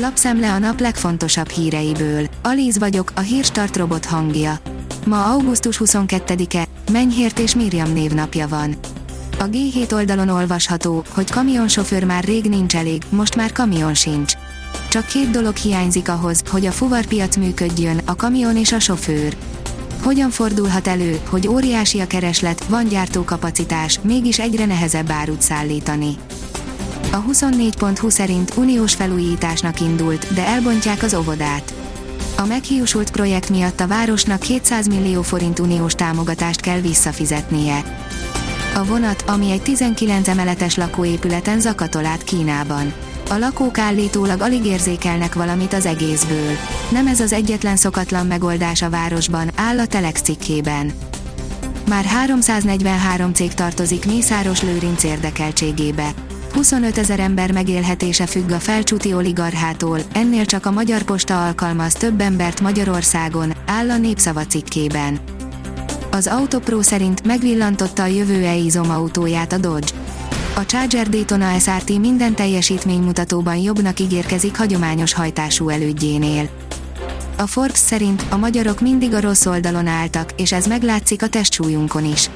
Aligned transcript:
Lapszemle 0.00 0.52
a 0.52 0.58
nap 0.58 0.80
legfontosabb 0.80 1.48
híreiből. 1.48 2.26
Alíz 2.42 2.78
vagyok, 2.78 3.12
a 3.14 3.20
hírstart 3.20 3.76
robot 3.76 4.04
hangja. 4.04 4.58
Ma 5.06 5.24
augusztus 5.24 5.80
22-e, 5.84 6.66
Menyhért 6.92 7.38
és 7.38 7.54
Miriam 7.54 7.92
névnapja 7.92 8.48
van. 8.48 8.76
A 9.38 9.44
G7 9.44 9.92
oldalon 9.92 10.28
olvasható, 10.28 11.04
hogy 11.08 11.30
kamionsofőr 11.30 12.04
már 12.04 12.24
rég 12.24 12.44
nincs 12.44 12.76
elég, 12.76 13.02
most 13.08 13.36
már 13.36 13.52
kamion 13.52 13.94
sincs. 13.94 14.32
Csak 14.88 15.06
két 15.06 15.30
dolog 15.30 15.56
hiányzik 15.56 16.08
ahhoz, 16.08 16.42
hogy 16.50 16.66
a 16.66 16.72
fuvarpiac 16.72 17.36
működjön, 17.36 18.00
a 18.04 18.16
kamion 18.16 18.56
és 18.56 18.72
a 18.72 18.78
sofőr. 18.78 19.36
Hogyan 20.02 20.30
fordulhat 20.30 20.86
elő, 20.86 21.20
hogy 21.28 21.48
óriási 21.48 22.00
a 22.00 22.06
kereslet, 22.06 22.64
van 22.64 22.88
gyártókapacitás, 22.88 24.00
mégis 24.02 24.38
egyre 24.38 24.66
nehezebb 24.66 25.10
árut 25.10 25.42
szállítani. 25.42 26.16
A 27.18 27.24
24.20 27.30 28.10
szerint 28.10 28.56
uniós 28.56 28.94
felújításnak 28.94 29.80
indult, 29.80 30.34
de 30.34 30.46
elbontják 30.46 31.02
az 31.02 31.14
óvodát. 31.14 31.74
A 32.36 32.46
meghiúsult 32.46 33.10
projekt 33.10 33.50
miatt 33.50 33.80
a 33.80 33.86
városnak 33.86 34.40
200 34.40 34.88
millió 34.88 35.22
forint 35.22 35.58
uniós 35.58 35.94
támogatást 35.94 36.60
kell 36.60 36.80
visszafizetnie. 36.80 37.82
A 38.74 38.84
vonat, 38.84 39.24
ami 39.26 39.50
egy 39.50 39.62
19 39.62 40.28
emeletes 40.28 40.76
lakóépületen 40.76 41.60
zakatol 41.60 42.06
át 42.06 42.24
Kínában. 42.24 42.92
A 43.30 43.36
lakók 43.36 43.78
állítólag 43.78 44.40
alig 44.40 44.64
érzékelnek 44.64 45.34
valamit 45.34 45.72
az 45.72 45.86
egészből. 45.86 46.56
Nem 46.90 47.06
ez 47.06 47.20
az 47.20 47.32
egyetlen 47.32 47.76
szokatlan 47.76 48.26
megoldás 48.26 48.82
a 48.82 48.90
városban, 48.90 49.50
áll 49.54 49.78
a 49.78 49.86
Telex 49.86 50.20
cikkében. 50.20 50.92
Már 51.88 52.04
343 52.04 53.32
cég 53.32 53.54
tartozik 53.54 54.06
Mészáros 54.06 54.62
Lőrinc 54.62 55.04
érdekeltségébe. 55.04 56.14
25 56.58 56.98
ezer 56.98 57.20
ember 57.20 57.52
megélhetése 57.52 58.26
függ 58.26 58.50
a 58.50 58.58
felcsúti 58.58 59.12
oligarchától, 59.12 59.98
ennél 60.12 60.44
csak 60.44 60.66
a 60.66 60.70
Magyar 60.70 61.02
Posta 61.02 61.46
alkalmaz 61.46 61.92
több 61.92 62.20
embert 62.20 62.60
Magyarországon, 62.60 63.52
áll 63.66 63.90
a 63.90 63.96
népszava 63.96 64.46
cikkében. 64.46 65.18
Az 66.10 66.26
Autopro 66.26 66.82
szerint 66.82 67.24
megvillantotta 67.26 68.02
a 68.02 68.06
jövő 68.06 68.44
e-izom 68.44 68.90
autóját 68.90 69.52
a 69.52 69.58
Dodge. 69.58 69.92
A 70.56 70.66
Charger 70.66 71.08
Daytona 71.08 71.58
SRT 71.58 71.98
minden 71.98 72.34
teljesítménymutatóban 72.34 73.56
jobbnak 73.56 74.00
ígérkezik 74.00 74.56
hagyományos 74.56 75.12
hajtású 75.12 75.68
elődjénél. 75.68 76.48
A 77.36 77.46
Forbes 77.46 77.78
szerint 77.78 78.24
a 78.28 78.36
magyarok 78.36 78.80
mindig 78.80 79.14
a 79.14 79.20
rossz 79.20 79.46
oldalon 79.46 79.86
álltak, 79.86 80.32
és 80.36 80.52
ez 80.52 80.66
meglátszik 80.66 81.22
a 81.22 81.28
testsúlyunkon 81.28 82.04
is 82.04 82.30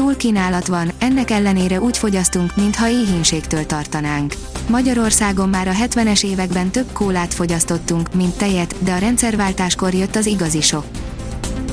túl 0.00 0.16
kínálat 0.16 0.66
van, 0.66 0.92
ennek 0.98 1.30
ellenére 1.30 1.80
úgy 1.80 1.96
fogyasztunk, 1.98 2.56
mintha 2.56 2.88
éhínségtől 2.88 3.66
tartanánk. 3.66 4.34
Magyarországon 4.68 5.48
már 5.48 5.68
a 5.68 5.72
70-es 5.72 6.24
években 6.24 6.70
több 6.70 6.92
kólát 6.92 7.34
fogyasztottunk, 7.34 8.14
mint 8.14 8.36
tejet, 8.36 8.74
de 8.78 8.92
a 8.92 8.98
rendszerváltáskor 8.98 9.94
jött 9.94 10.16
az 10.16 10.26
igazi 10.26 10.60
sok. 10.60 10.84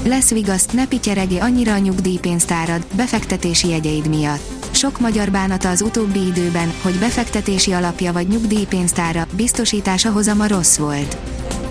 Lesz 0.05 0.29
vigaszt, 0.29 0.73
ne 0.73 0.87
pityeregi 0.87 1.37
annyira 1.37 1.73
a 1.73 1.77
nyugdíjpénztárad, 1.77 2.85
befektetési 2.95 3.67
jegyeid 3.67 4.07
miatt. 4.07 4.67
Sok 4.71 4.99
magyar 4.99 5.31
bánata 5.31 5.69
az 5.69 5.81
utóbbi 5.81 6.25
időben, 6.25 6.73
hogy 6.81 6.99
befektetési 6.99 7.71
alapja 7.71 8.13
vagy 8.13 8.27
nyugdíjpénztára, 8.27 9.27
biztosítása 9.31 10.11
hozama 10.11 10.47
rossz 10.47 10.77
volt. 10.77 11.17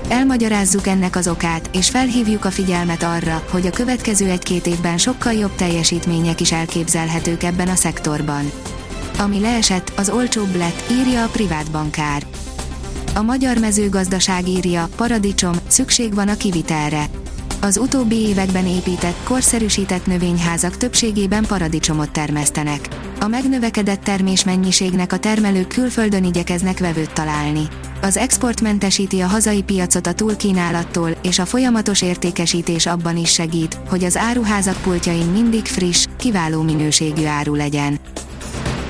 Elmagyarázzuk 0.08 0.86
ennek 0.86 1.16
az 1.16 1.28
okát, 1.28 1.70
és 1.72 1.90
felhívjuk 1.90 2.44
a 2.44 2.50
figyelmet 2.50 3.02
arra, 3.02 3.42
hogy 3.50 3.66
a 3.66 3.70
következő 3.70 4.30
egy-két 4.30 4.66
évben 4.66 4.98
sokkal 4.98 5.32
jobb 5.32 5.54
teljesítmények 5.54 6.40
is 6.40 6.52
elképzelhetők 6.52 7.42
ebben 7.42 7.68
a 7.68 7.74
szektorban. 7.74 8.50
Ami 9.18 9.40
leesett, 9.40 9.92
az 9.96 10.10
olcsóbb 10.10 10.56
lett, 10.56 10.82
írja 10.90 11.24
a 11.24 11.28
privát 11.28 11.70
bankár. 11.70 12.22
A 13.14 13.22
magyar 13.22 13.58
mezőgazdaság 13.58 14.48
írja, 14.48 14.88
paradicsom, 14.96 15.54
szükség 15.66 16.14
van 16.14 16.28
a 16.28 16.36
kivitelre. 16.36 17.04
Az 17.60 17.76
utóbbi 17.76 18.16
években 18.16 18.66
épített, 18.66 19.22
korszerűsített 19.24 20.06
növényházak 20.06 20.76
többségében 20.76 21.44
paradicsomot 21.46 22.10
termesztenek. 22.10 22.88
A 23.20 23.26
megnövekedett 23.26 24.02
termésmennyiségnek 24.02 25.12
a 25.12 25.18
termelők 25.18 25.68
külföldön 25.68 26.24
igyekeznek 26.24 26.78
vevőt 26.78 27.12
találni. 27.12 27.68
Az 28.06 28.16
export 28.16 28.60
mentesíti 28.60 29.20
a 29.20 29.26
hazai 29.26 29.62
piacot 29.62 30.06
a 30.06 30.12
túlkínálattól, 30.12 31.10
és 31.22 31.38
a 31.38 31.44
folyamatos 31.44 32.02
értékesítés 32.02 32.86
abban 32.86 33.16
is 33.16 33.32
segít, 33.32 33.78
hogy 33.88 34.04
az 34.04 34.16
áruházak 34.16 34.82
pultjain 34.82 35.26
mindig 35.26 35.64
friss, 35.64 36.06
kiváló 36.16 36.62
minőségű 36.62 37.24
áru 37.24 37.54
legyen. 37.54 37.98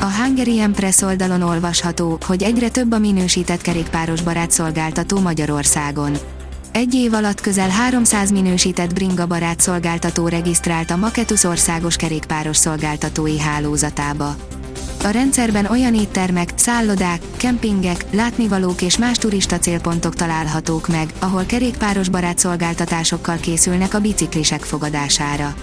A 0.01 0.05
Hungary 0.05 0.63
Press 0.73 1.03
oldalon 1.03 1.43
olvasható, 1.43 2.19
hogy 2.27 2.43
egyre 2.43 2.69
több 2.69 2.93
a 2.93 2.99
minősített 2.99 3.61
kerékpáros 3.61 4.23
barát 4.23 4.51
szolgáltató 4.51 5.21
Magyarországon. 5.21 6.17
Egy 6.73 6.95
év 6.95 7.15
alatt 7.15 7.41
közel 7.41 7.69
300 7.69 8.31
minősített 8.31 8.95
bringa 8.95 9.27
barát 9.27 9.61
szolgáltató 9.61 10.29
regisztrált 10.29 10.91
a 10.91 10.97
Maketus 10.97 11.45
országos 11.45 11.97
kerékpáros 11.97 12.57
szolgáltatói 12.57 13.39
hálózatába. 13.39 14.37
A 15.05 15.09
rendszerben 15.09 15.67
olyan 15.67 15.95
éttermek, 15.95 16.53
szállodák, 16.55 17.21
kempingek, 17.37 18.05
látnivalók 18.11 18.83
és 18.83 18.99
más 18.99 19.17
turista 19.17 19.59
célpontok 19.59 20.15
találhatók 20.15 20.89
meg, 20.89 21.13
ahol 21.19 21.45
kerékpáros 21.45 22.09
barát 22.09 22.39
szolgáltatásokkal 22.39 23.37
készülnek 23.37 23.95
a 23.95 24.01
biciklisek 24.01 24.63
fogadására. 24.63 25.55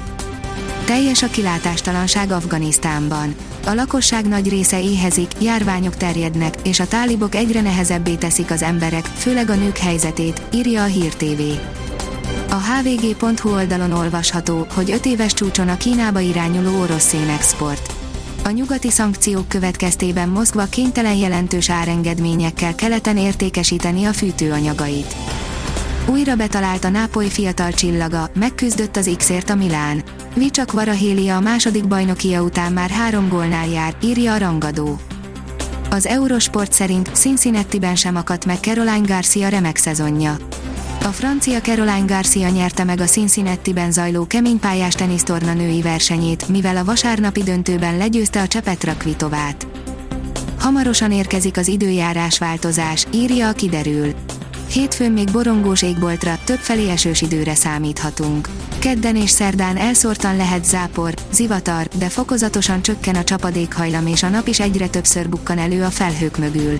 Teljes 0.86 1.24
a 1.24 1.28
kilátástalanság 1.28 2.32
Afganisztánban. 2.32 3.36
A 3.66 3.74
lakosság 3.74 4.28
nagy 4.28 4.50
része 4.50 4.82
éhezik, 4.82 5.32
járványok 5.42 5.98
terjednek, 5.98 6.56
és 6.64 6.80
a 6.80 6.88
tálibok 6.88 7.36
egyre 7.36 7.62
nehezebbé 7.62 8.16
teszik 8.16 8.52
az 8.52 8.62
emberek, 8.62 9.06
főleg 9.06 9.50
a 9.50 9.56
nők 9.56 9.78
helyzetét, 9.78 10.42
írja 10.54 10.84
a 10.84 10.86
Hír 10.86 11.14
TV. 11.14 11.42
A 12.50 12.56
hvg.hu 12.56 13.50
oldalon 13.50 13.92
olvasható, 13.92 14.68
hogy 14.74 14.92
öt 14.92 15.06
éves 15.06 15.34
csúcson 15.34 15.70
a 15.70 15.78
Kínába 15.78 16.20
irányuló 16.20 16.80
orosz 16.80 17.08
szénexport. 17.08 18.03
A 18.46 18.50
nyugati 18.50 18.90
szankciók 18.90 19.48
következtében 19.48 20.30
Moszkva 20.30 20.66
kénytelen 20.66 21.16
jelentős 21.16 21.70
árengedményekkel 21.70 22.76
keleten 22.76 23.18
értékesíteni 23.18 24.06
a 24.06 24.14
fűtőanyagait. 24.14 25.16
Újra 26.08 26.36
betalált 26.36 26.84
a 26.84 26.90
Nápoly 26.90 27.28
fiatal 27.28 27.72
csillaga, 27.72 28.30
megküzdött 28.34 28.96
az 28.96 29.12
X-ért 29.18 29.50
a 29.50 29.56
Milán. 29.56 30.04
Vicsak 30.36 30.72
Varahélia 30.72 31.36
a 31.36 31.40
második 31.40 31.88
bajnokia 31.88 32.42
után 32.42 32.74
már 32.74 32.90
három 32.90 33.30
gólnál 33.30 33.68
jár, 33.68 33.96
írja 34.04 34.34
a 34.34 34.38
rangadó. 34.38 35.00
Az 35.90 36.06
Eurosport 36.06 36.74
szerint 36.74 37.10
Cincinnati-ben 37.14 37.96
sem 37.96 38.16
akadt 38.16 38.46
meg 38.46 38.58
Caroline 38.60 39.08
Garcia 39.08 39.48
remek 39.48 39.78
szezonja. 39.78 40.38
A 41.04 41.12
francia 41.12 41.62
Caroline 41.62 42.06
Garcia 42.06 42.50
nyerte 42.50 42.84
meg 42.84 43.00
a 43.00 43.06
Cincinnati-ben 43.06 43.92
zajló 43.92 44.28
keménypályás 44.28 44.94
tenisztorna 44.94 45.54
női 45.54 45.82
versenyét, 45.82 46.48
mivel 46.48 46.78
a 46.78 46.84
vasárnapi 46.84 47.44
döntőben 47.44 47.98
legyőzte 47.98 48.42
a 48.42 48.48
Csepetra 48.48 48.94
Kvitovát. 48.94 49.68
Hamarosan 50.60 51.12
érkezik 51.12 51.58
az 51.58 51.68
időjárás 51.68 52.38
változás, 52.38 53.06
írja 53.14 53.48
a 53.48 53.54
kiderül. 53.54 54.14
Hétfőn 54.72 55.12
még 55.12 55.32
borongós 55.32 55.82
égboltra, 55.82 56.38
többfelé 56.44 56.90
esős 56.90 57.22
időre 57.22 57.56
számíthatunk. 57.56 58.50
Kedden 58.80 59.16
és 59.16 59.30
szerdán 59.30 59.78
elszórtan 59.78 60.36
lehet 60.36 60.66
zápor, 60.66 61.14
zivatar, 61.32 61.88
de 61.98 62.10
fokozatosan 62.10 62.82
csökken 62.82 63.16
a 63.16 63.24
csapadékhajlam 63.24 64.08
és 64.08 64.24
a 64.24 64.30
nap 64.30 64.48
is 64.48 64.60
egyre 64.60 64.88
többször 64.88 65.30
bukkan 65.30 65.58
elő 65.58 65.84
a 65.84 65.90
felhők 65.90 66.38
mögül. 66.38 66.80